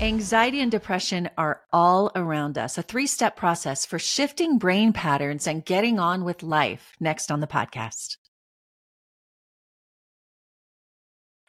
[0.00, 5.48] Anxiety and depression are all around us, a three step process for shifting brain patterns
[5.48, 6.92] and getting on with life.
[7.00, 8.16] Next on the podcast.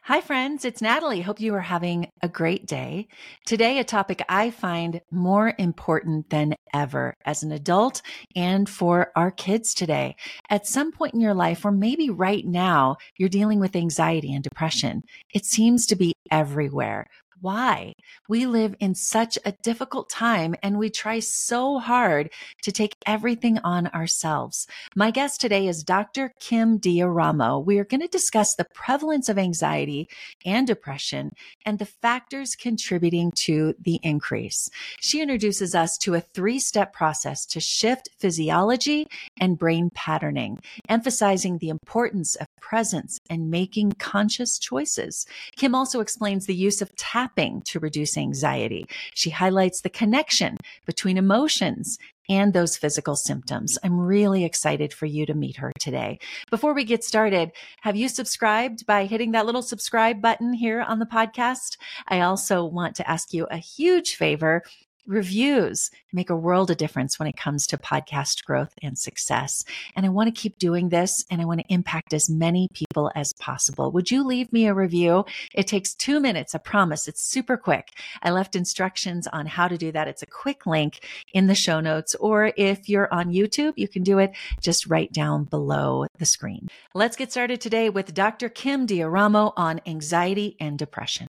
[0.02, 0.64] Hi, friends.
[0.64, 1.20] It's Natalie.
[1.20, 3.06] Hope you are having a great day.
[3.46, 8.02] Today, a topic I find more important than ever as an adult
[8.34, 10.16] and for our kids today.
[10.48, 14.42] At some point in your life, or maybe right now, you're dealing with anxiety and
[14.42, 15.04] depression.
[15.32, 17.06] It seems to be everywhere
[17.40, 17.94] why.
[18.28, 22.30] We live in such a difficult time and we try so hard
[22.62, 24.66] to take everything on ourselves.
[24.94, 26.32] My guest today is Dr.
[26.40, 27.64] Kim D'Eramo.
[27.64, 30.08] We are going to discuss the prevalence of anxiety
[30.44, 31.32] and depression
[31.64, 34.68] and the factors contributing to the increase.
[35.00, 39.06] She introduces us to a three step process to shift physiology
[39.38, 45.26] and brain patterning, emphasizing the importance of presence and making conscious choices.
[45.56, 48.86] Kim also explains the use of tap tapping to reduce anxiety.
[49.14, 53.76] She highlights the connection between emotions and those physical symptoms.
[53.82, 56.20] I'm really excited for you to meet her today.
[56.48, 61.00] Before we get started, have you subscribed by hitting that little subscribe button here on
[61.00, 61.76] the podcast?
[62.06, 64.62] I also want to ask you a huge favor
[65.10, 69.64] reviews make a world of difference when it comes to podcast growth and success.
[69.96, 73.10] And I want to keep doing this and I want to impact as many people
[73.16, 73.90] as possible.
[73.90, 75.24] Would you leave me a review?
[75.52, 76.54] It takes two minutes.
[76.54, 77.88] I promise it's super quick.
[78.22, 80.06] I left instructions on how to do that.
[80.06, 81.00] It's a quick link
[81.34, 82.14] in the show notes.
[82.14, 86.68] Or if you're on YouTube, you can do it just right down below the screen.
[86.94, 88.48] Let's get started today with Dr.
[88.48, 91.26] Kim D'Eramo on anxiety and depression.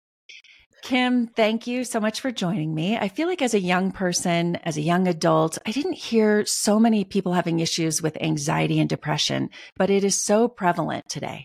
[0.88, 2.98] Kim, thank you so much for joining me.
[2.98, 6.80] I feel like as a young person, as a young adult, I didn't hear so
[6.80, 11.44] many people having issues with anxiety and depression, but it is so prevalent today.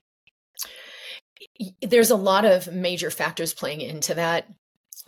[1.80, 4.46] There's a lot of major factors playing into that.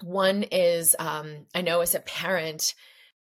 [0.02, 2.74] One is, um, I know as a parent,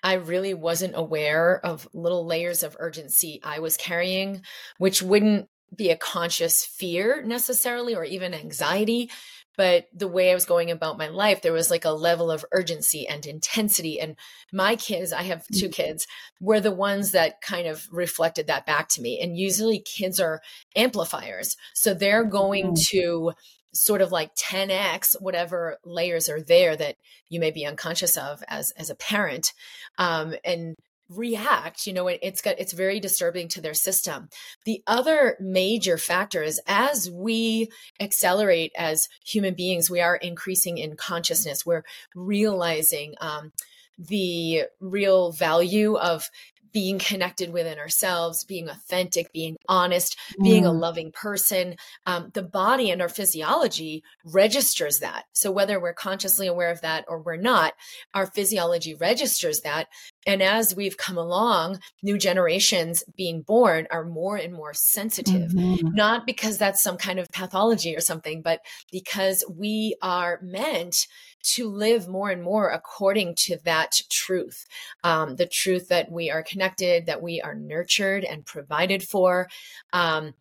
[0.03, 4.41] I really wasn't aware of little layers of urgency I was carrying,
[4.79, 9.11] which wouldn't be a conscious fear necessarily or even anxiety,
[9.57, 12.45] but the way I was going about my life, there was like a level of
[12.53, 14.01] urgency and intensity.
[14.01, 14.17] And
[14.53, 15.73] my kids, I have two mm.
[15.73, 16.07] kids,
[16.41, 19.21] were the ones that kind of reflected that back to me.
[19.21, 20.41] And usually kids are
[20.75, 21.57] amplifiers.
[21.75, 22.87] So they're going mm.
[22.91, 23.33] to
[23.75, 26.97] sort of like 10x whatever layers are there that
[27.31, 29.55] you may be unconscious of as as a parent
[29.97, 30.77] um, and
[31.17, 34.29] react you know it's got it's very disturbing to their system.
[34.65, 37.69] The other major factor is as we
[38.01, 41.67] accelerate as human beings we are increasing in consciousness.
[41.67, 41.85] We're
[42.15, 43.53] realizing um,
[43.99, 46.29] the real value of
[46.73, 50.45] being connected within ourselves, being authentic, being honest, mm.
[50.45, 50.81] being a mm.
[50.81, 51.77] loving person.
[52.07, 55.25] Um, the body and our physiology registers that.
[55.33, 57.75] So whether we're consciously aware of that or we're not,
[58.15, 59.89] our physiology registers that.
[60.27, 65.95] And as we've come along, new generations being born are more and more sensitive, mm-hmm.
[65.95, 68.61] not because that's some kind of pathology or something, but
[68.91, 71.07] because we are meant
[71.43, 74.67] to live more and more according to that truth
[75.05, 79.49] um, the truth that we are connected, that we are nurtured and provided for.
[79.93, 80.35] Um,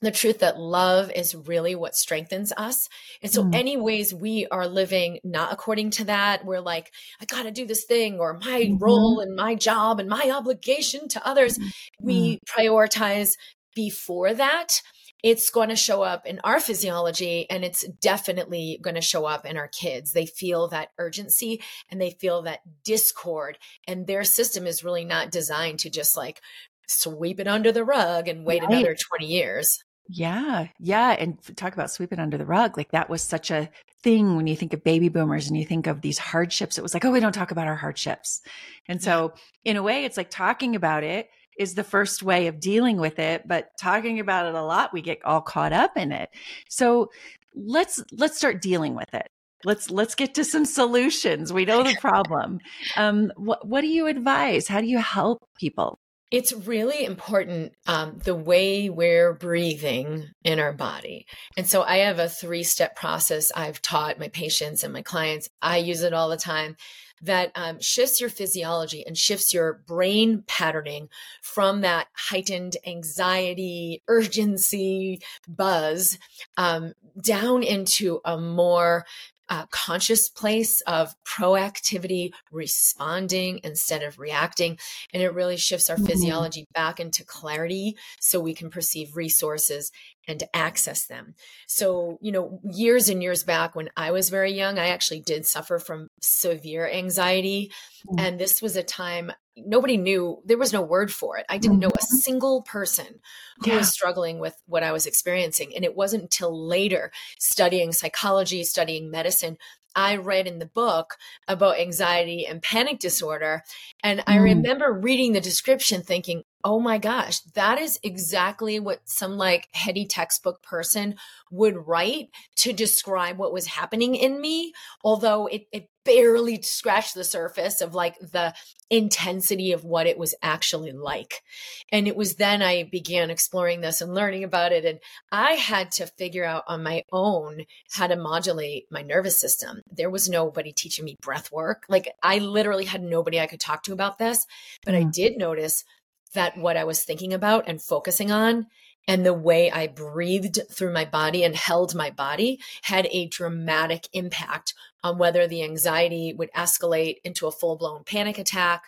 [0.00, 2.88] the truth that love is really what strengthens us.
[3.22, 3.54] And so, mm.
[3.54, 7.66] any ways we are living not according to that, we're like, I got to do
[7.66, 8.78] this thing, or my mm-hmm.
[8.78, 11.58] role and my job and my obligation to others.
[11.58, 12.06] Mm-hmm.
[12.06, 13.32] We prioritize
[13.74, 14.82] before that
[15.22, 19.46] it's going to show up in our physiology and it's definitely going to show up
[19.46, 20.12] in our kids.
[20.12, 25.30] They feel that urgency and they feel that discord, and their system is really not
[25.30, 26.40] designed to just like
[26.88, 28.70] sweep it under the rug and wait right.
[28.70, 29.82] another 20 years.
[30.08, 30.66] Yeah.
[30.78, 31.10] Yeah.
[31.10, 32.76] And talk about sweeping under the rug.
[32.76, 33.70] Like that was such a
[34.02, 36.76] thing when you think of baby boomers and you think of these hardships.
[36.76, 38.42] It was like, oh, we don't talk about our hardships.
[38.88, 39.32] And so,
[39.64, 43.18] in a way, it's like talking about it is the first way of dealing with
[43.18, 46.30] it but talking about it a lot we get all caught up in it.
[46.68, 47.10] So
[47.54, 49.28] let's let's start dealing with it.
[49.64, 51.52] Let's let's get to some solutions.
[51.52, 52.60] We know the problem.
[52.96, 54.68] Um what, what do you advise?
[54.68, 55.98] How do you help people?
[56.32, 61.26] It's really important um, the way we're breathing in our body.
[61.58, 65.50] And so I have a three step process I've taught my patients and my clients.
[65.60, 66.76] I use it all the time
[67.22, 71.08] that um, shifts your physiology and shifts your brain patterning
[71.40, 76.18] from that heightened anxiety, urgency, buzz
[76.56, 79.04] um, down into a more
[79.48, 84.78] uh, conscious place of proactivity, responding instead of reacting.
[85.12, 86.06] And it really shifts our mm-hmm.
[86.06, 89.92] physiology back into clarity so we can perceive resources
[90.28, 91.34] and to access them.
[91.66, 95.46] So, you know, years and years back when I was very young, I actually did
[95.46, 97.72] suffer from severe anxiety.
[98.08, 98.18] Mm-hmm.
[98.18, 101.44] And this was a time nobody knew, there was no word for it.
[101.48, 102.16] I didn't know a mm-hmm.
[102.16, 103.20] single person
[103.62, 103.78] who yeah.
[103.78, 105.72] was struggling with what I was experiencing.
[105.76, 109.58] And it wasn't until later, studying psychology, studying medicine,
[109.94, 111.16] I read in the book
[111.46, 113.62] about anxiety and panic disorder.
[114.02, 114.24] And mm.
[114.26, 119.68] I remember reading the description thinking, oh my gosh, that is exactly what some like
[119.72, 121.16] heady textbook person
[121.50, 124.72] would write to describe what was happening in me.
[125.04, 128.54] Although it, it barely scratched the surface of like the
[128.90, 131.42] intensity of what it was actually like.
[131.90, 134.84] And it was then I began exploring this and learning about it.
[134.84, 134.98] And
[135.30, 139.82] I had to figure out on my own how to modulate my nervous system.
[139.90, 141.84] There was nobody teaching me breath work.
[141.88, 144.46] Like I literally had nobody I could talk to about this,
[144.84, 145.06] but mm.
[145.06, 145.84] I did notice
[146.34, 148.66] that what I was thinking about and focusing on
[149.08, 154.08] and the way I breathed through my body and held my body had a dramatic
[154.12, 158.84] impact on whether the anxiety would escalate into a full blown panic attack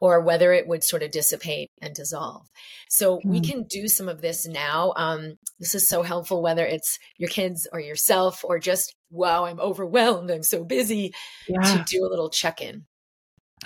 [0.00, 2.50] or whether it would sort of dissipate and dissolve.
[2.88, 3.24] So mm.
[3.24, 3.44] we hmm.
[3.44, 4.92] can do some of this now.
[4.96, 9.60] Um, this is so helpful, whether it's your kids or yourself, or just, wow, I'm
[9.60, 11.14] overwhelmed, I'm so busy,
[11.46, 11.60] yeah.
[11.60, 12.84] to do a little check in.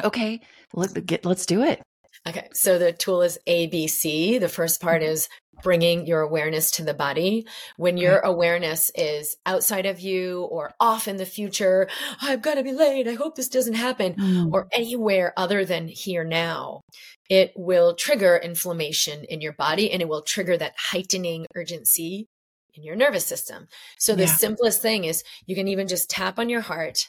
[0.05, 0.43] Okay,
[0.75, 1.81] let, get, let's do it.
[2.29, 4.41] Okay, so the tool is ABC.
[4.41, 5.13] The first part mm-hmm.
[5.13, 5.29] is
[5.63, 7.47] bringing your awareness to the body.
[7.77, 11.89] When your awareness is outside of you or off in the future,
[12.21, 13.09] I've got to be late.
[13.09, 14.53] I hope this doesn't happen, mm.
[14.53, 16.83] or anywhere other than here now,
[17.31, 22.27] it will trigger inflammation in your body and it will trigger that heightening urgency
[22.75, 23.67] in your nervous system.
[23.99, 24.35] So the yeah.
[24.35, 27.09] simplest thing is you can even just tap on your heart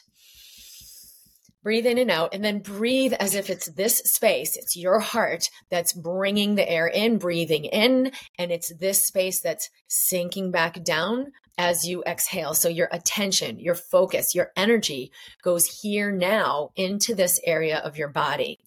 [1.68, 4.56] breathe in and out, and then breathe as if it's this space.
[4.56, 9.68] It's your heart that's bringing the air in, breathing in, and it's this space that's
[9.86, 12.54] sinking back down as you exhale.
[12.54, 15.12] So your attention, your focus, your energy
[15.42, 18.58] goes here now into this area of your body.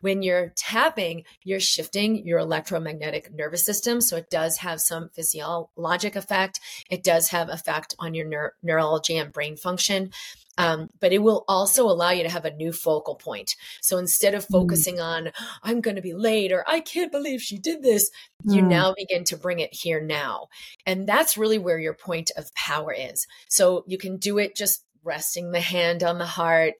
[0.00, 4.00] When you're tapping, you're shifting your electromagnetic nervous system.
[4.00, 6.60] So it does have some physiologic effect.
[6.90, 10.10] It does have effect on your neur- neurology and brain function.
[10.58, 13.54] Um, but it will also allow you to have a new focal point.
[13.80, 14.50] So instead of mm.
[14.50, 15.04] focusing mm.
[15.04, 15.30] on,
[15.62, 18.10] I'm going to be late or I can't believe she did this,
[18.44, 18.56] mm.
[18.56, 20.48] you now begin to bring it here now.
[20.84, 23.26] And that's really where your point of power is.
[23.48, 26.74] So you can do it just resting the hand on the heart,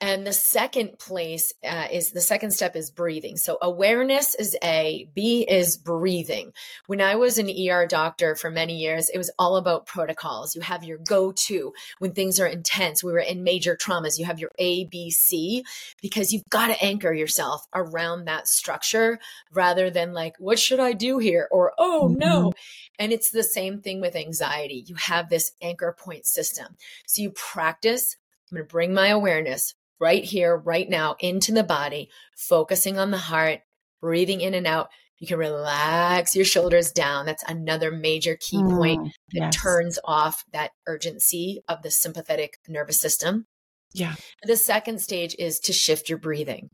[0.00, 3.36] and the second place uh, is the second step is breathing.
[3.36, 6.52] So awareness is A, B is breathing.
[6.86, 10.54] When I was an ER doctor for many years, it was all about protocols.
[10.54, 13.02] You have your go to when things are intense.
[13.02, 14.18] We were in major traumas.
[14.18, 15.64] You have your A, B, C
[16.00, 19.18] because you've got to anchor yourself around that structure
[19.52, 21.48] rather than like, what should I do here?
[21.50, 22.18] Or, oh mm-hmm.
[22.18, 22.52] no.
[23.00, 24.84] And it's the same thing with anxiety.
[24.86, 26.76] You have this anchor point system.
[27.06, 28.16] So you practice
[28.50, 33.10] I'm going to bring my awareness right here, right now into the body, focusing on
[33.10, 33.60] the heart,
[34.00, 34.88] breathing in and out.
[35.18, 37.26] You can relax your shoulders down.
[37.26, 39.56] That's another major key mm, point that yes.
[39.56, 43.46] turns off that urgency of the sympathetic nervous system.
[43.92, 44.14] Yeah.
[44.44, 46.70] The second stage is to shift your breathing.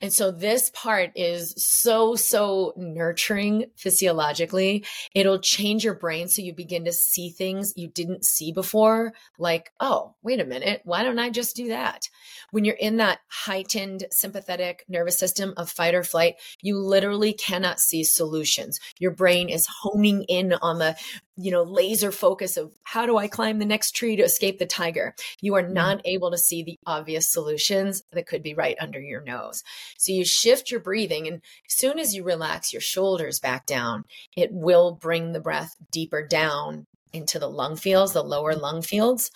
[0.00, 4.84] And so this part is so, so nurturing physiologically.
[5.14, 9.12] It'll change your brain so you begin to see things you didn't see before.
[9.38, 10.80] Like, oh, wait a minute.
[10.84, 12.08] Why don't I just do that?
[12.50, 17.80] When you're in that heightened sympathetic nervous system of fight or flight, you literally cannot
[17.80, 18.80] see solutions.
[18.98, 20.96] Your brain is honing in on the
[21.42, 24.66] you know, laser focus of how do I climb the next tree to escape the
[24.66, 25.14] tiger?
[25.40, 26.08] You are not mm-hmm.
[26.08, 29.62] able to see the obvious solutions that could be right under your nose.
[29.98, 31.36] So you shift your breathing, and
[31.68, 34.04] as soon as you relax your shoulders back down,
[34.36, 39.30] it will bring the breath deeper down into the lung fields, the lower lung fields.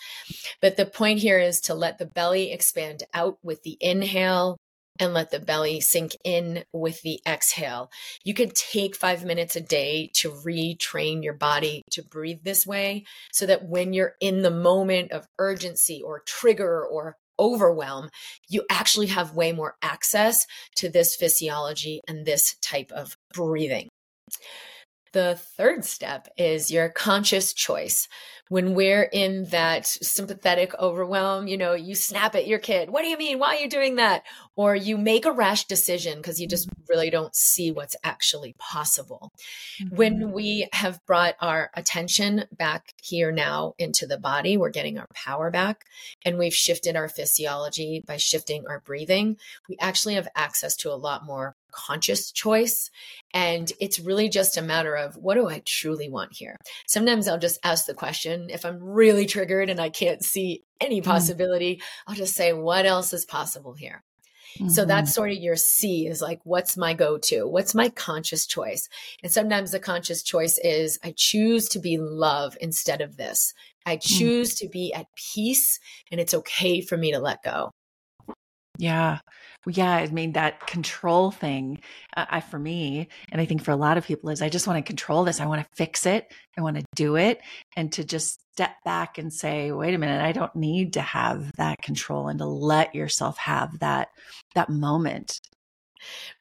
[0.61, 4.57] But the point here is to let the belly expand out with the inhale
[4.99, 7.89] and let the belly sink in with the exhale.
[8.23, 13.03] You could take five minutes a day to retrain your body to breathe this way
[13.33, 18.09] so that when you're in the moment of urgency or trigger or overwhelm,
[18.47, 23.89] you actually have way more access to this physiology and this type of breathing.
[25.15, 28.09] The third step is your conscious choice.
[28.49, 32.89] When we're in that sympathetic overwhelm, you know, you snap at your kid.
[32.89, 33.39] What do you mean?
[33.39, 34.23] Why are you doing that?
[34.57, 39.31] Or you make a rash decision because you just really don't see what's actually possible.
[39.81, 39.95] Mm-hmm.
[39.95, 45.07] When we have brought our attention back here now into the body, we're getting our
[45.13, 45.85] power back
[46.25, 49.37] and we've shifted our physiology by shifting our breathing.
[49.69, 52.89] We actually have access to a lot more conscious choice.
[53.33, 56.55] And it's really just a matter of what do I truly want here?
[56.87, 61.01] Sometimes I'll just ask the question if I'm really triggered and I can't see any
[61.01, 61.05] mm.
[61.05, 61.81] possibility, mm.
[62.07, 64.03] I'll just say, what else is possible here?
[64.57, 64.69] Mm-hmm.
[64.69, 67.45] So that's sort of your C is like, what's my go to?
[67.45, 68.87] What's my conscious choice?
[69.21, 73.53] And sometimes the conscious choice is, I choose to be love instead of this.
[73.85, 74.01] I mm.
[74.01, 74.65] choose mm-hmm.
[74.65, 75.79] to be at peace
[76.09, 77.71] and it's okay for me to let go.
[78.77, 79.19] Yeah.
[79.67, 79.91] Yeah.
[79.91, 81.79] I mean, that control thing,
[82.15, 84.67] uh, I, for me, and I think for a lot of people, is I just
[84.67, 85.39] want to control this.
[85.39, 86.31] I want to fix it.
[86.57, 87.41] I want to do it.
[87.75, 91.51] And to just step back and say, wait a minute, I don't need to have
[91.57, 94.09] that control and to let yourself have that,
[94.53, 95.41] that moment.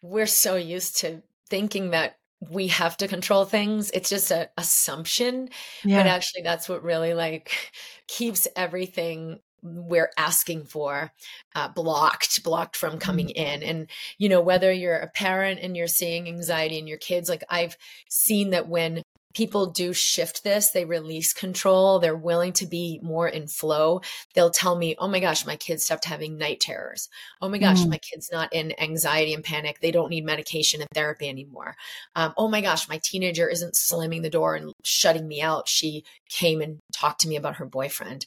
[0.03, 2.19] We're so used to thinking that
[2.51, 3.91] we have to control things.
[3.91, 5.49] It's just an assumption.
[5.83, 5.99] Yeah.
[5.99, 7.73] But actually, that's what really like
[8.07, 11.11] keeps everything we're asking for
[11.55, 13.43] uh, blocked blocked from coming mm-hmm.
[13.43, 17.29] in and you know whether you're a parent and you're seeing anxiety in your kids
[17.29, 17.77] like i've
[18.09, 19.03] seen that when
[19.35, 20.71] people do shift this.
[20.71, 21.99] They release control.
[21.99, 24.01] They're willing to be more in flow.
[24.35, 27.09] They'll tell me, Oh my gosh, my kids stopped having night terrors.
[27.43, 27.91] Oh my gosh, mm.
[27.91, 29.81] my kid's not in anxiety and panic.
[29.81, 31.75] They don't need medication and therapy anymore.
[32.15, 35.69] Um, oh my gosh, my teenager isn't slamming the door and shutting me out.
[35.69, 38.25] She came and talked to me about her boyfriend.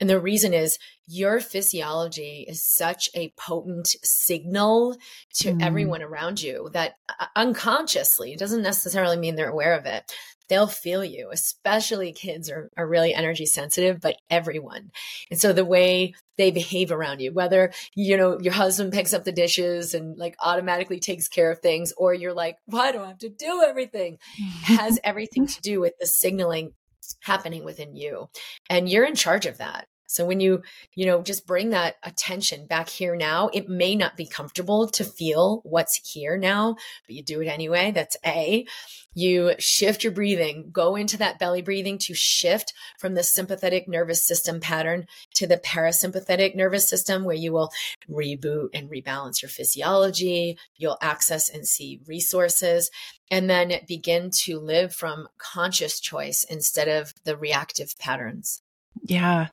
[0.00, 4.96] And the reason is your physiology is such a potent signal
[5.34, 5.62] to mm.
[5.62, 10.10] everyone around you that uh, unconsciously, it doesn't necessarily mean they're aware of it,
[10.50, 14.90] they'll feel you, especially kids are, are really energy sensitive, but everyone.
[15.30, 19.24] And so the way they behave around you, whether, you know, your husband picks up
[19.24, 23.08] the dishes and like automatically takes care of things, or you're like, why do I
[23.08, 24.18] have to do everything?
[24.62, 26.72] has everything to do with the signaling
[27.20, 28.28] happening within you.
[28.68, 29.86] And you're in charge of that.
[30.10, 30.62] So when you,
[30.94, 35.04] you know, just bring that attention back here now, it may not be comfortable to
[35.04, 36.74] feel what's here now,
[37.06, 37.92] but you do it anyway.
[37.92, 38.66] That's A.
[39.14, 44.26] You shift your breathing, go into that belly breathing to shift from the sympathetic nervous
[44.26, 47.70] system pattern to the parasympathetic nervous system, where you will
[48.08, 50.58] reboot and rebalance your physiology.
[50.76, 52.90] You'll access and see resources
[53.30, 58.62] and then begin to live from conscious choice instead of the reactive patterns.
[59.04, 59.48] Yeah.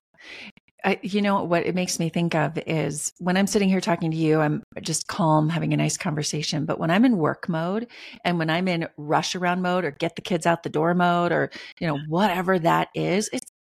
[0.84, 4.12] I, you know what it makes me think of is when I'm sitting here talking
[4.12, 6.66] to you, I'm just calm, having a nice conversation.
[6.66, 7.88] But when I'm in work mode
[8.24, 11.32] and when I'm in rush around mode or get the kids out the door mode
[11.32, 13.52] or you know whatever that is, it's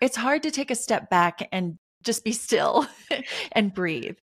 [0.00, 2.86] it's hard to take a step back and just be still
[3.52, 4.16] and breathe.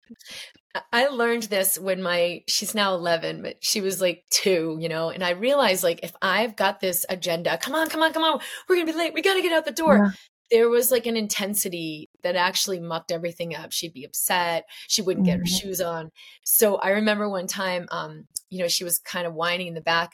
[0.91, 5.09] I learned this when my she's now 11 but she was like 2 you know
[5.09, 8.39] and I realized like if I've got this agenda come on come on come on
[8.67, 10.11] we're going to be late we got to get out the door yeah
[10.51, 13.71] there was like an intensity that actually mucked everything up.
[13.71, 14.65] She'd be upset.
[14.87, 15.67] She wouldn't get her mm-hmm.
[15.67, 16.11] shoes on.
[16.43, 19.81] So I remember one time, um, you know, she was kind of whining in the
[19.81, 20.13] back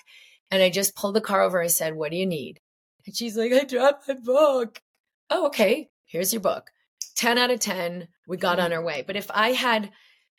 [0.50, 1.62] and I just pulled the car over.
[1.62, 2.60] I said, what do you need?
[3.06, 4.82] And she's like, I dropped my book.
[5.30, 5.90] Oh, okay.
[6.06, 6.72] Here's your book.
[7.16, 8.08] 10 out of 10.
[8.28, 9.04] We got on our way.
[9.06, 9.92] But if I had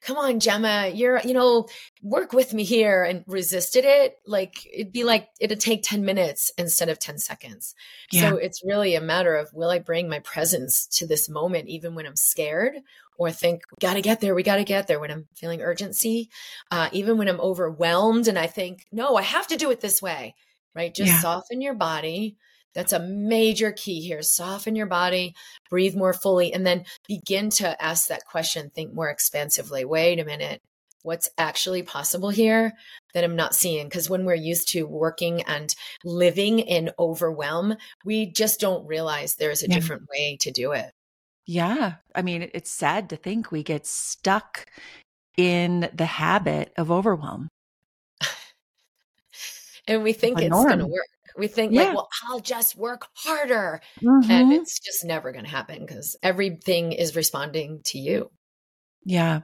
[0.02, 1.68] come on, Gemma, you're, you know,
[2.02, 6.50] work with me here and resisted it, like it'd be like it'd take 10 minutes
[6.58, 7.74] instead of 10 seconds.
[8.10, 8.30] Yeah.
[8.30, 11.94] So it's really a matter of will I bring my presence to this moment even
[11.94, 12.74] when I'm scared
[13.16, 15.62] or think we got to get there, we got to get there when I'm feeling
[15.62, 16.30] urgency,
[16.70, 20.02] uh, even when I'm overwhelmed and I think, no, I have to do it this
[20.02, 20.34] way,
[20.74, 20.92] right?
[20.92, 21.20] Just yeah.
[21.20, 22.36] soften your body
[22.74, 24.22] that's a major key here.
[24.22, 25.34] Soften your body,
[25.68, 28.70] breathe more fully, and then begin to ask that question.
[28.70, 29.84] Think more expansively.
[29.84, 30.62] Wait a minute.
[31.02, 32.74] What's actually possible here
[33.12, 33.88] that I'm not seeing?
[33.88, 35.74] Because when we're used to working and
[36.04, 39.74] living in overwhelm, we just don't realize there's a yeah.
[39.74, 40.92] different way to do it.
[41.44, 41.94] Yeah.
[42.14, 44.66] I mean, it's sad to think we get stuck
[45.36, 47.48] in the habit of overwhelm.
[49.88, 51.06] and we think it's going to work.
[51.36, 51.84] We think yeah.
[51.84, 53.80] like, well, I'll just work harder.
[54.02, 54.30] Mm-hmm.
[54.30, 58.30] And it's just never going to happen because everything is responding to you.
[59.04, 59.40] Yeah.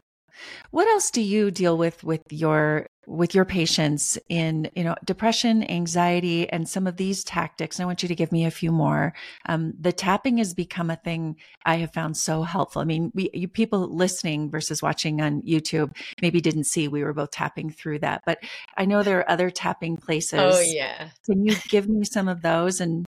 [0.71, 5.69] What else do you deal with with your with your patients in you know depression
[5.71, 9.15] anxiety and some of these tactics i want you to give me a few more.
[9.47, 12.83] Um, the tapping has become a thing i have found so helpful.
[12.83, 17.15] I mean we you, people listening versus watching on youtube maybe didn't see we were
[17.15, 18.39] both tapping through that but
[18.77, 20.39] i know there are other tapping places.
[20.41, 21.11] oh yeah.
[21.25, 23.07] Can you give me some of those and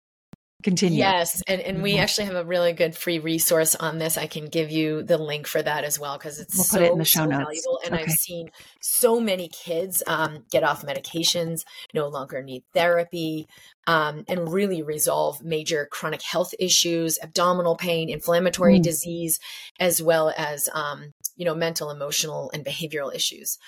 [0.63, 0.99] continue.
[0.99, 4.17] Yes, and and we actually have a really good free resource on this.
[4.17, 6.87] I can give you the link for that as well because it's we'll so, put
[6.87, 7.45] it in the show so notes.
[7.45, 7.81] valuable.
[7.85, 8.05] And okay.
[8.05, 13.47] I've seen so many kids um, get off medications, no longer need therapy,
[13.87, 18.83] um, and really resolve major chronic health issues, abdominal pain, inflammatory mm.
[18.83, 19.39] disease,
[19.79, 23.59] as well as um, you know mental, emotional, and behavioral issues.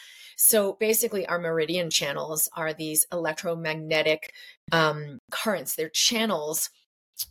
[0.41, 4.33] So basically, our meridian channels are these electromagnetic
[4.71, 5.75] um, currents.
[5.75, 6.71] They're channels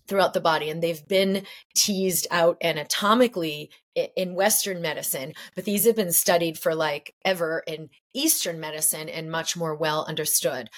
[0.10, 3.70] throughout the body and they've been teased out anatomically
[4.18, 9.32] in western medicine but these have been studied for like ever in eastern medicine and
[9.32, 10.70] much more well understood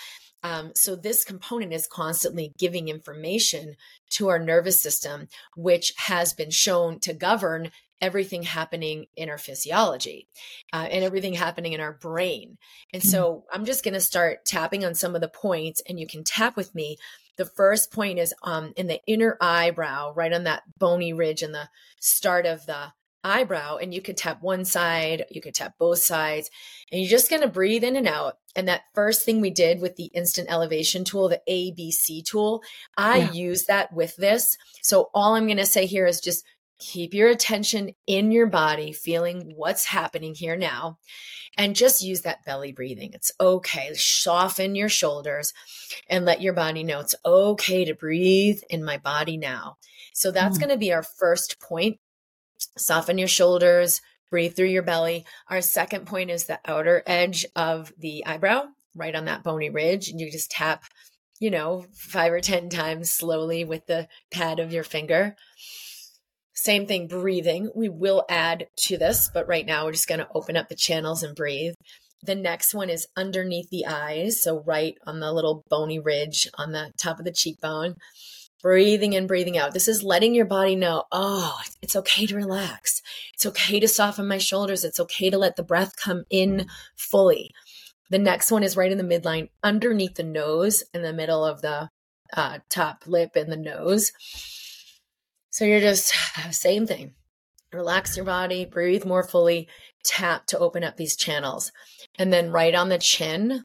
[0.44, 3.76] um, so this component is constantly giving information
[4.12, 7.72] to our nervous system which has been shown to govern
[8.02, 10.28] everything happening in our physiology
[10.74, 12.58] uh, and everything happening in our brain
[12.94, 13.10] and mm-hmm.
[13.10, 16.24] so i'm just going to start tapping on some of the points and you can
[16.24, 16.98] tap with me
[17.40, 21.54] the first point is um, in the inner eyebrow, right on that bony ridge in
[21.54, 22.92] the start of the
[23.24, 23.78] eyebrow.
[23.78, 26.52] And you could tap one side, you could tap both sides,
[26.92, 28.40] and you're just going to breathe in and out.
[28.58, 32.62] And that first thing we did with the instant elevation tool, the ABC tool,
[32.98, 33.32] I yeah.
[33.32, 34.58] use that with this.
[34.82, 36.44] So all I'm going to say here is just
[36.80, 40.98] keep your attention in your body, feeling what's happening here now,
[41.58, 43.12] and just use that belly breathing.
[43.14, 43.94] It's okay.
[43.94, 45.54] Soften your shoulders
[46.10, 49.78] and let your body know it's okay to breathe in my body now.
[50.14, 50.62] So that's mm.
[50.62, 52.00] going to be our first point.
[52.78, 55.26] Soften your shoulders, breathe through your belly.
[55.50, 60.10] Our second point is the outer edge of the eyebrow, right on that bony ridge.
[60.10, 60.84] And you just tap,
[61.40, 65.36] you know, five or 10 times slowly with the pad of your finger.
[66.54, 67.72] Same thing, breathing.
[67.74, 70.76] We will add to this, but right now we're just going to open up the
[70.76, 71.74] channels and breathe.
[72.24, 74.42] The next one is underneath the eyes.
[74.42, 77.96] So, right on the little bony ridge on the top of the cheekbone.
[78.62, 79.74] Breathing in, breathing out.
[79.74, 83.02] This is letting your body know, oh, it's okay to relax.
[83.34, 84.84] It's okay to soften my shoulders.
[84.84, 87.52] It's okay to let the breath come in fully.
[88.10, 91.62] The next one is right in the midline, underneath the nose, in the middle of
[91.62, 91.90] the
[92.36, 94.12] uh, top lip and the nose.
[95.50, 96.14] So you're just
[96.52, 97.14] same thing.
[97.72, 99.68] Relax your body, breathe more fully,
[100.04, 101.72] tap to open up these channels.
[102.18, 103.64] And then right on the chin,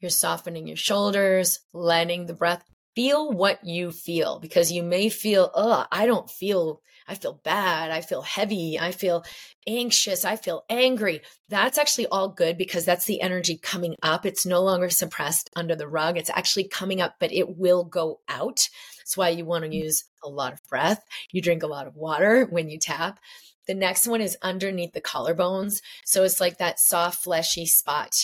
[0.00, 2.64] you're softening your shoulders, letting the breath
[2.96, 7.90] feel what you feel because you may feel, oh, I don't feel, I feel bad.
[7.90, 8.78] I feel heavy.
[8.80, 9.24] I feel
[9.66, 10.24] anxious.
[10.24, 11.22] I feel angry.
[11.48, 14.24] That's actually all good because that's the energy coming up.
[14.24, 16.16] It's no longer suppressed under the rug.
[16.16, 18.68] It's actually coming up, but it will go out.
[18.98, 19.74] That's why you want to mm.
[19.74, 21.04] use a lot of breath.
[21.30, 23.18] You drink a lot of water when you tap.
[23.66, 25.80] The next one is underneath the collarbones.
[26.04, 28.14] So it's like that soft, fleshy spot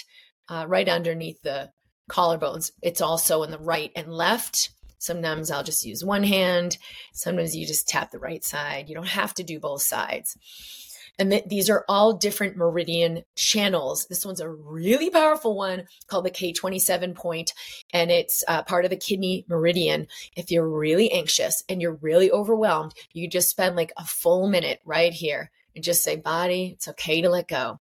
[0.48, 1.70] uh, right underneath the
[2.10, 2.70] collarbones.
[2.82, 4.70] It's also in the right and left.
[4.98, 6.78] Sometimes I'll just use one hand.
[7.12, 8.88] Sometimes you just tap the right side.
[8.88, 10.36] You don't have to do both sides.
[11.18, 14.06] And th- these are all different meridian channels.
[14.06, 17.52] This one's a really powerful one called the K27 point,
[17.92, 20.08] and it's uh, part of the kidney meridian.
[20.36, 24.80] If you're really anxious and you're really overwhelmed, you just spend like a full minute
[24.84, 27.80] right here and just say, Body, it's okay to let go.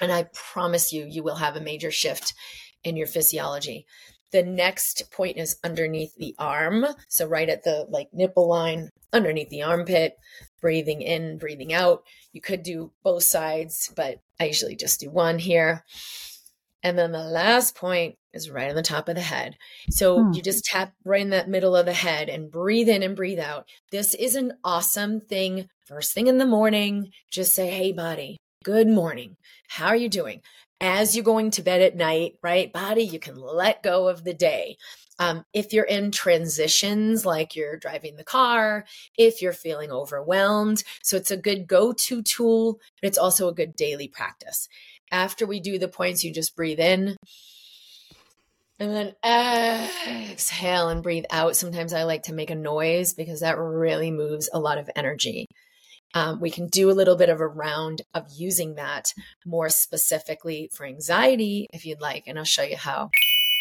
[0.00, 2.34] And I promise you, you will have a major shift
[2.84, 3.86] in your physiology.
[4.30, 6.86] The next point is underneath the arm.
[7.08, 10.16] So right at the like nipple line, underneath the armpit,
[10.60, 12.02] breathing in, breathing out.
[12.32, 15.84] You could do both sides, but I usually just do one here.
[16.82, 19.56] And then the last point is right on the top of the head.
[19.90, 20.32] So hmm.
[20.32, 23.40] you just tap right in that middle of the head and breathe in and breathe
[23.40, 23.66] out.
[23.90, 25.68] This is an awesome thing.
[25.86, 29.36] First thing in the morning, just say, Hey, body, good morning.
[29.68, 30.40] How are you doing?
[30.80, 32.72] As you're going to bed at night, right?
[32.72, 34.76] Body, you can let go of the day.
[35.18, 38.84] Um, if you're in transitions, like you're driving the car,
[39.16, 40.84] if you're feeling overwhelmed.
[41.02, 44.68] So it's a good go to tool, but it's also a good daily practice.
[45.10, 47.16] After we do the points, you just breathe in
[48.78, 51.56] and then exhale and breathe out.
[51.56, 55.46] Sometimes I like to make a noise because that really moves a lot of energy.
[56.14, 59.12] Um, we can do a little bit of a round of using that
[59.44, 63.10] more specifically for anxiety if you'd like, and I'll show you how.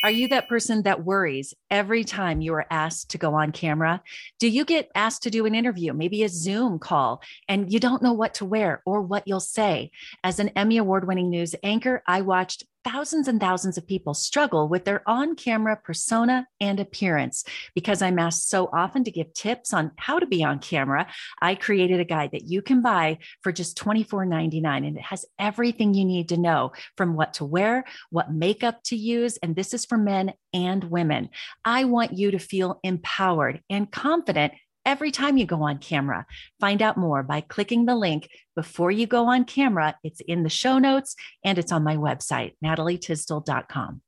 [0.04, 4.04] Are you that person that worries every time you are asked to go on camera?
[4.40, 8.04] Do you get asked to do an interview, maybe a Zoom call, and you don't
[8.04, 9.90] know what to wear or what you'll say?
[10.24, 14.70] As an Emmy Award winning news anchor, I watched thousands and thousands of people struggle
[14.70, 17.44] with their on camera persona and appearance.
[17.76, 21.08] Because I'm asked so often to give tips on how to be on camera,
[21.42, 24.88] I created a guide that you can buy for just $24.99.
[24.88, 28.96] And it has everything you need to know from what to wear, what makeup to
[28.96, 29.38] use.
[29.38, 31.30] And this is for men and women.
[31.66, 34.54] I want you to feel empowered and confident
[34.88, 36.26] every time you go on camera.
[36.62, 39.96] Find out more by clicking the link before you go on camera.
[40.02, 44.02] It's in the show notes and it's on my website, natalietysdal.com.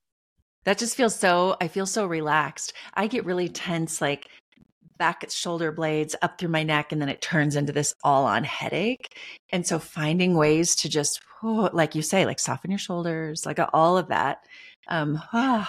[0.63, 2.74] That just feels so, I feel so relaxed.
[2.94, 4.30] I get really tense, like
[4.98, 8.44] back shoulder blades up through my neck, and then it turns into this all on
[8.44, 9.18] headache.
[9.52, 13.98] And so finding ways to just, like you say, like soften your shoulders, like all
[13.98, 14.46] of that.
[14.88, 15.68] Um, oh,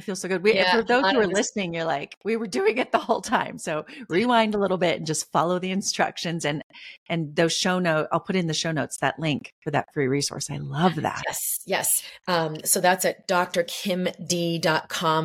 [0.00, 0.42] it feels so good.
[0.42, 3.20] We, yeah, for those who are listening, you're like, we were doing it the whole
[3.20, 3.58] time.
[3.58, 6.64] So rewind a little bit and just follow the instructions and
[7.08, 8.08] and those show note.
[8.10, 10.50] I'll put in the show notes that link for that free resource.
[10.50, 11.22] I love that.
[11.26, 12.02] Yes, yes.
[12.26, 13.70] Um, so that's at drkimd.com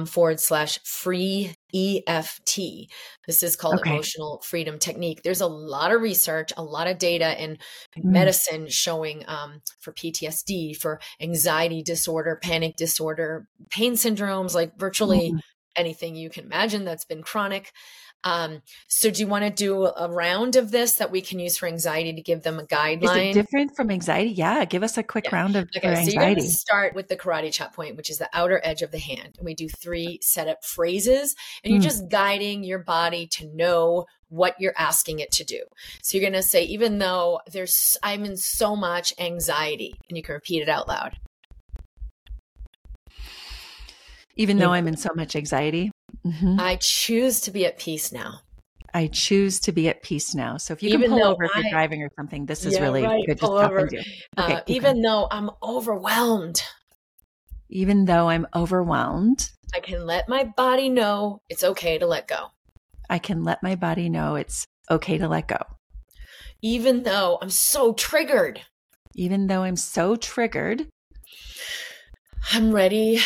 [0.06, 2.60] forward slash free EFT.
[3.28, 3.92] This is called okay.
[3.92, 5.24] emotional freedom technique.
[5.24, 7.58] There's a lot of research, a lot of data in
[7.98, 8.04] mm.
[8.04, 15.40] medicine showing um, for PTSD, for anxiety disorder, panic disorder, pain syndromes, like virtually mm.
[15.76, 17.72] Anything you can imagine that's been chronic.
[18.26, 21.58] Um, so do you want to do a round of this that we can use
[21.58, 23.30] for anxiety to give them a guideline?
[23.30, 24.32] Is it different from anxiety?
[24.32, 25.36] Yeah, give us a quick yeah.
[25.36, 28.18] round of okay, so you're going to start with the karate chop point, which is
[28.18, 31.86] the outer edge of the hand, and we do three setup phrases, and you're mm.
[31.86, 35.62] just guiding your body to know what you're asking it to do.
[36.02, 40.24] So you're going to say, even though there's, I'm in so much anxiety, and you
[40.24, 41.20] can repeat it out loud.
[44.38, 45.92] Even though I'm in so much anxiety.
[46.26, 46.60] Mm-hmm.
[46.60, 48.42] I choose to be at peace now.
[48.94, 50.56] I choose to be at peace now.
[50.58, 52.82] So if you even can pull over if you're driving or something, this is yeah,
[52.82, 54.00] really right, good to stop and do.
[54.40, 56.64] Okay, uh, even though I'm overwhelmed.
[57.70, 59.50] Even though I'm overwhelmed.
[59.74, 62.52] I can let my body know it's okay to let go.
[63.10, 65.60] I can let my body know it's okay to let go.
[66.62, 68.62] Even though I'm so triggered.
[69.14, 70.88] Even though I'm so triggered.
[72.54, 73.20] I'm ready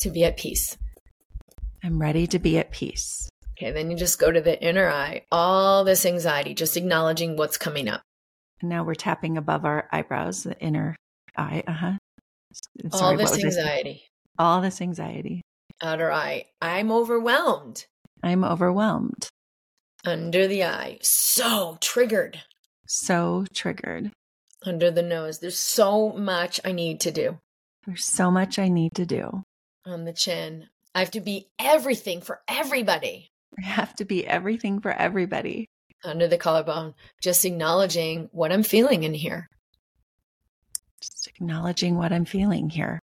[0.00, 0.76] to be at peace.
[1.82, 3.28] I'm ready to be at peace.
[3.52, 7.58] Okay, then you just go to the inner eye, all this anxiety, just acknowledging what's
[7.58, 8.02] coming up.
[8.62, 10.96] Now we're tapping above our eyebrows, the inner
[11.36, 11.62] eye.
[11.66, 11.92] Uh huh.
[12.92, 14.02] All this anxiety.
[14.38, 15.42] All this anxiety.
[15.82, 16.46] Outer eye.
[16.60, 17.86] I'm overwhelmed.
[18.22, 19.28] I'm overwhelmed.
[20.04, 20.98] Under the eye.
[21.02, 22.40] So triggered.
[22.86, 24.10] So triggered.
[24.64, 25.38] Under the nose.
[25.38, 27.38] There's so much I need to do.
[27.86, 29.42] There's so much I need to do.
[29.90, 30.68] On the chin.
[30.94, 33.32] I have to be everything for everybody.
[33.58, 35.66] I have to be everything for everybody.
[36.04, 39.48] Under the collarbone, just acknowledging what I'm feeling in here.
[41.00, 43.00] Just acknowledging what I'm feeling here.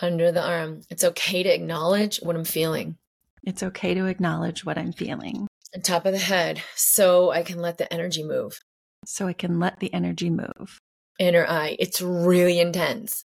[0.00, 2.96] Under the arm, it's okay to acknowledge what I'm feeling.
[3.42, 5.48] It's okay to acknowledge what I'm feeling.
[5.74, 8.60] On top of the head, so I can let the energy move.
[9.04, 10.78] So I can let the energy move.
[11.18, 13.24] Inner eye, it's really intense.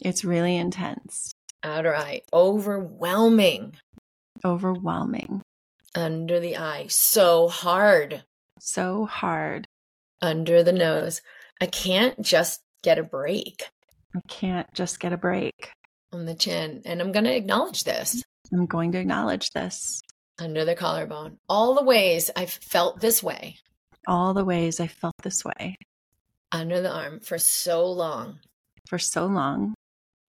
[0.00, 3.76] It's really intense outer eye, overwhelming.
[4.44, 5.42] Overwhelming.
[5.94, 8.24] Under the eye, so hard.
[8.58, 9.66] So hard.
[10.20, 11.20] Under the nose,
[11.60, 13.64] I can't just get a break.
[14.14, 15.70] I can't just get a break.
[16.12, 18.22] On the chin, and I'm going to acknowledge this.
[18.52, 20.00] I'm going to acknowledge this.
[20.38, 23.56] Under the collarbone, all the ways I've felt this way.
[24.06, 25.76] All the ways I felt this way.
[26.50, 28.40] Under the arm for so long.
[28.88, 29.74] For so long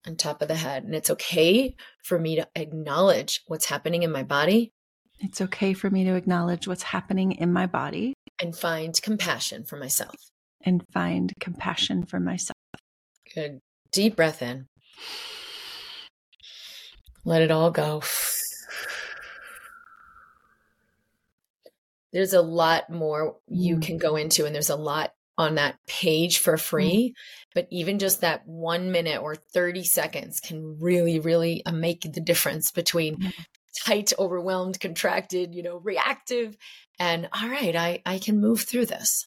[0.06, 0.84] on top of the head.
[0.84, 4.72] And it's okay for me to acknowledge what's happening in my body.
[5.20, 9.76] It's okay for me to acknowledge what's happening in my body and find compassion for
[9.76, 10.16] myself.
[10.64, 12.56] And find compassion for myself.
[13.34, 13.60] Good.
[13.92, 14.66] Deep breath in.
[17.24, 18.02] Let it all go.
[22.12, 23.82] There's a lot more you mm.
[23.82, 26.60] can go into, and there's a lot on that page for mm-hmm.
[26.60, 27.14] free.
[27.54, 32.20] But even just that one minute or 30 seconds can really, really uh, make the
[32.20, 33.42] difference between mm-hmm.
[33.84, 36.56] tight, overwhelmed, contracted, you know, reactive,
[36.98, 39.26] and all right, I, I can move through this.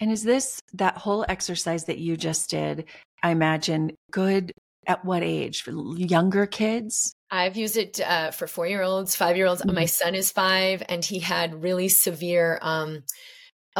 [0.00, 2.86] And is this that whole exercise that you just did?
[3.22, 4.52] I imagine good
[4.86, 5.62] at what age?
[5.62, 7.14] For younger kids?
[7.30, 9.62] I've used it uh, for four year olds, five year olds.
[9.62, 9.74] Mm-hmm.
[9.74, 13.04] My son is five, and he had really severe um,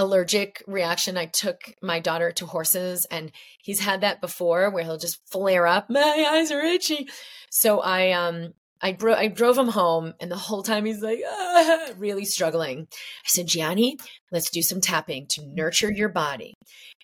[0.01, 1.19] allergic reaction.
[1.19, 3.31] I took my daughter to horses and
[3.63, 5.91] he's had that before where he'll just flare up.
[5.91, 7.09] My eyes are itchy.
[7.51, 11.21] So I, um, I, bro- I drove him home and the whole time he's like,
[11.29, 12.87] ah, really struggling.
[12.91, 13.99] I said, Gianni,
[14.33, 16.55] let's do some tapping to nurture your body.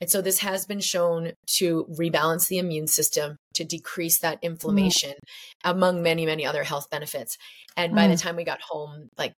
[0.01, 5.11] And so this has been shown to rebalance the immune system, to decrease that inflammation
[5.11, 5.71] mm-hmm.
[5.71, 7.37] among many many other health benefits
[7.77, 8.13] and by mm-hmm.
[8.13, 9.33] the time we got home like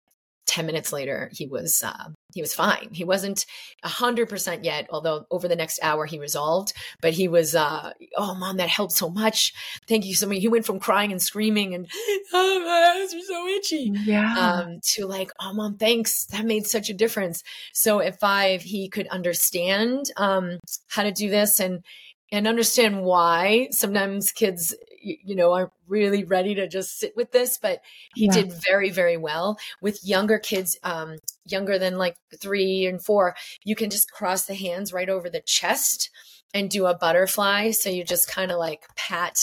[0.47, 2.89] 10 minutes later he was uh, he was fine.
[2.91, 3.45] He wasn't
[3.83, 8.35] a 100% yet although over the next hour he resolved but he was uh, oh
[8.35, 9.53] mom that helped so much.
[9.87, 10.37] Thank you so much.
[10.37, 11.87] He went from crying and screaming and
[12.33, 13.91] oh my eyes are so itchy.
[14.05, 14.37] Yeah.
[14.37, 16.25] Um, to like oh mom thanks.
[16.25, 17.43] That made such a difference.
[17.73, 21.83] So at five he could understand um, how to do this and
[22.31, 27.57] and understand why sometimes kids you know aren't really ready to just sit with this
[27.57, 27.79] but
[28.15, 28.33] he yeah.
[28.33, 29.57] did very very well.
[29.81, 31.17] With younger kids um
[31.51, 35.41] younger than like 3 and 4 you can just cross the hands right over the
[35.41, 36.09] chest
[36.53, 37.71] and do a butterfly.
[37.71, 39.37] So you just kind of like pat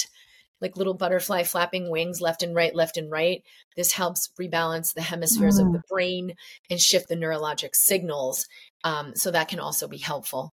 [0.60, 3.42] like little butterfly flapping wings left and right left and right.
[3.76, 5.66] This helps rebalance the hemispheres mm.
[5.66, 6.34] of the brain
[6.70, 8.46] and shift the neurologic signals
[8.82, 10.54] um, so that can also be helpful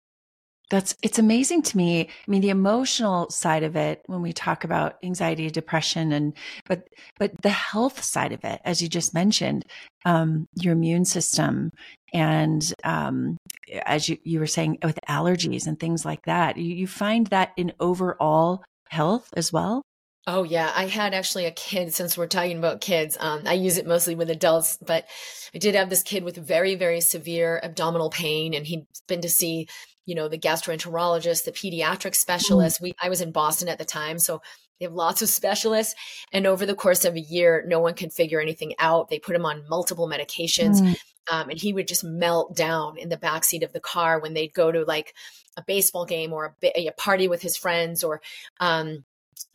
[0.69, 2.01] that's it's amazing to me.
[2.01, 6.33] I mean, the emotional side of it when we talk about anxiety, depression, and
[6.65, 9.65] but but the health side of it, as you just mentioned,
[10.05, 11.71] um, your immune system,
[12.13, 13.37] and um,
[13.85, 17.51] as you you were saying with allergies and things like that, you, you find that
[17.57, 19.81] in overall health as well.
[20.27, 21.95] Oh yeah, I had actually a kid.
[21.95, 25.07] Since we're talking about kids, um, I use it mostly with adults, but
[25.55, 29.29] I did have this kid with very, very severe abdominal pain, and he'd been to
[29.29, 29.67] see
[30.05, 32.79] you know, the gastroenterologist, the pediatric specialist.
[32.79, 32.83] Mm.
[32.83, 34.41] We I was in Boston at the time, so
[34.79, 35.95] they have lots of specialists.
[36.31, 39.09] And over the course of a year, no one could figure anything out.
[39.09, 40.81] They put him on multiple medications.
[40.81, 40.97] Mm.
[41.31, 44.53] Um, and he would just melt down in the backseat of the car when they'd
[44.53, 45.13] go to like
[45.57, 48.21] a baseball game or a, a party with his friends or
[48.59, 49.03] um,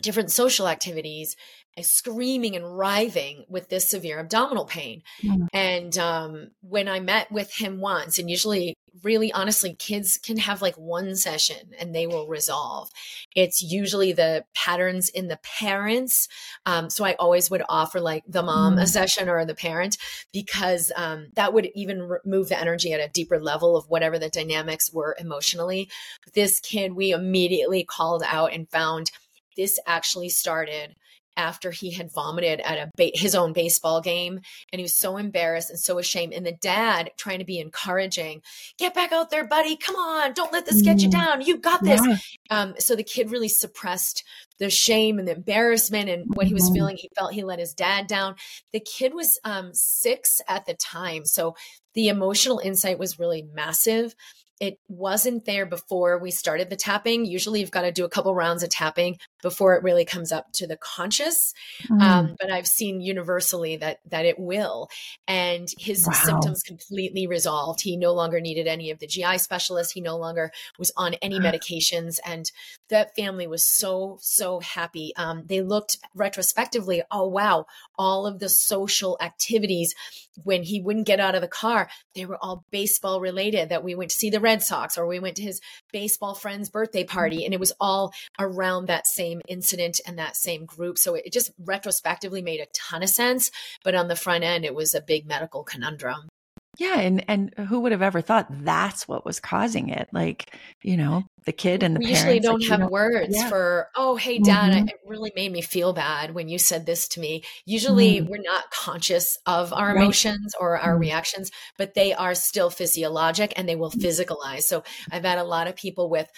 [0.00, 1.36] different social activities
[1.82, 5.02] screaming and writhing with this severe abdominal pain.
[5.22, 5.48] Mm.
[5.52, 10.62] And um, when I met with him once, and usually, really honestly, kids can have
[10.62, 12.90] like one session and they will resolve.
[13.34, 16.28] It's usually the patterns in the parents.
[16.66, 19.96] Um, so I always would offer like the mom a session or the parent
[20.32, 24.28] because um, that would even move the energy at a deeper level of whatever the
[24.28, 25.88] dynamics were emotionally.
[26.34, 29.10] This kid, we immediately called out and found
[29.56, 30.96] this actually started
[31.36, 34.40] after he had vomited at a ba- his own baseball game
[34.72, 38.42] and he was so embarrassed and so ashamed and the dad trying to be encouraging
[38.78, 41.12] get back out there buddy come on don't let this get you mm.
[41.12, 42.16] down you got this yeah.
[42.50, 44.24] um, so the kid really suppressed
[44.58, 46.74] the shame and the embarrassment and what he was mm-hmm.
[46.74, 48.34] feeling he felt he let his dad down
[48.72, 51.54] the kid was um, six at the time so
[51.94, 54.14] the emotional insight was really massive
[54.60, 57.24] it wasn't there before we started the tapping.
[57.24, 60.46] Usually, you've got to do a couple rounds of tapping before it really comes up
[60.54, 61.52] to the conscious.
[61.90, 62.00] Mm.
[62.00, 64.88] Um, but I've seen universally that that it will,
[65.26, 66.12] and his wow.
[66.12, 67.80] symptoms completely resolved.
[67.82, 69.92] He no longer needed any of the GI specialists.
[69.92, 72.50] He no longer was on any medications, and
[72.90, 75.12] that family was so so happy.
[75.16, 77.66] Um, they looked retrospectively, oh wow,
[77.98, 79.94] all of the social activities
[80.42, 83.68] when he wouldn't get out of the car, they were all baseball related.
[83.68, 86.68] That we went to see the Red Sox or we went to his baseball friend's
[86.68, 90.98] birthday party, and it was all around that same incident and that same group.
[90.98, 93.50] So it just retrospectively made a ton of sense.
[93.82, 96.28] But on the front end, it was a big medical conundrum.
[96.76, 100.08] Yeah, and and who would have ever thought that's what was causing it?
[100.12, 103.36] Like, you know, the kid and the we usually don't like, have you know, words
[103.36, 103.48] yeah.
[103.48, 104.88] for oh hey dad mm-hmm.
[104.88, 108.30] it really made me feel bad when you said this to me usually mm-hmm.
[108.30, 109.96] we're not conscious of our right.
[109.96, 111.00] emotions or our mm-hmm.
[111.00, 114.02] reactions but they are still physiologic and they will mm.
[114.02, 116.30] physicalize so i've had a lot of people with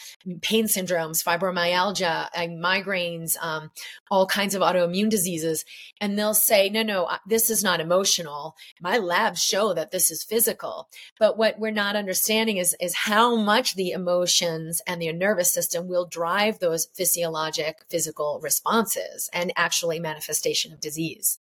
[0.42, 3.70] pain syndromes fibromyalgia migraines um,
[4.10, 5.64] all kinds of autoimmune diseases
[6.00, 10.24] and they'll say no no this is not emotional my labs show that this is
[10.24, 10.88] physical
[11.18, 15.52] but what we're not understanding is is how much the emotions and and your nervous
[15.52, 21.38] system will drive those physiologic physical responses and actually manifestation of disease.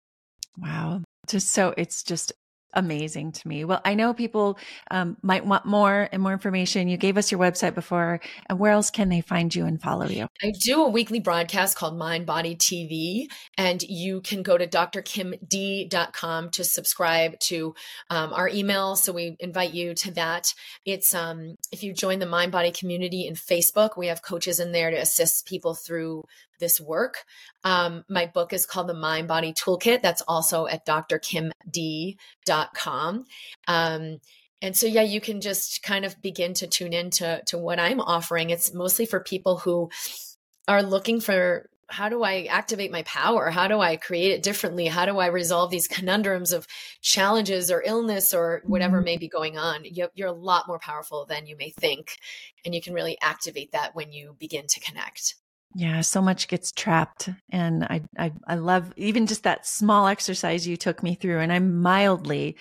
[0.57, 1.01] Wow.
[1.27, 2.31] Just so it's just
[2.73, 3.65] amazing to me.
[3.65, 4.57] Well, I know people
[4.89, 6.87] um, might want more and more information.
[6.87, 8.19] You gave us your website before.
[8.47, 10.27] And where else can they find you and follow you?
[10.41, 16.49] I do a weekly broadcast called Mind Body TV, and you can go to drkimd.com
[16.51, 17.75] to subscribe to
[18.09, 18.95] um, our email.
[18.95, 20.53] So we invite you to that.
[20.85, 24.71] It's um, if you join the Mind Body community in Facebook, we have coaches in
[24.71, 26.23] there to assist people through
[26.61, 27.25] this work.
[27.65, 30.01] Um, my book is called The Mind Body Toolkit.
[30.01, 31.45] That's also at drkimd.com.
[33.67, 34.21] Um,
[34.61, 37.79] and so, yeah, you can just kind of begin to tune in to, to what
[37.79, 38.51] I'm offering.
[38.51, 39.89] It's mostly for people who
[40.67, 43.49] are looking for how do I activate my power?
[43.49, 44.87] How do I create it differently?
[44.87, 46.67] How do I resolve these conundrums of
[47.01, 49.05] challenges or illness or whatever mm-hmm.
[49.05, 49.83] may be going on?
[49.83, 52.17] You're a lot more powerful than you may think.
[52.65, 55.35] And you can really activate that when you begin to connect.
[55.73, 57.29] Yeah, so much gets trapped.
[57.49, 61.39] And I, I, I love even just that small exercise you took me through.
[61.39, 62.57] And I'm mildly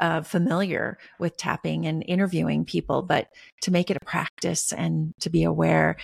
[0.00, 3.28] uh, familiar with tapping and interviewing people, but
[3.62, 5.96] to make it a practice and to be aware.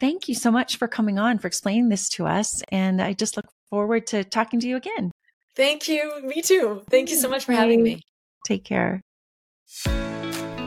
[0.00, 2.62] Thank you so much for coming on, for explaining this to us.
[2.70, 5.10] And I just look forward to talking to you again.
[5.56, 6.22] Thank you.
[6.22, 6.82] Me too.
[6.88, 8.00] Thank you so much for having me.
[8.46, 9.00] Take care.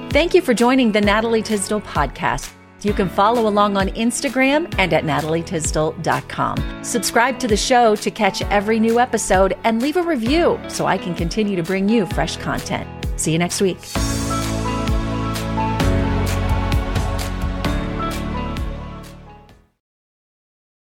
[0.10, 2.52] Thank you for joining the Natalie Tysdal podcast.
[2.84, 6.84] You can follow along on Instagram and at natalietysdal.com.
[6.84, 10.98] Subscribe to the show to catch every new episode and leave a review so I
[10.98, 12.88] can continue to bring you fresh content.
[13.20, 13.80] See you next week.